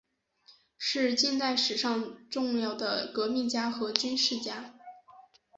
[0.79, 4.73] 是近代史上重要的革命家和军事家。